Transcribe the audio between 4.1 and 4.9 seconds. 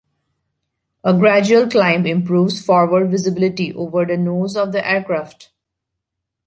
nose of the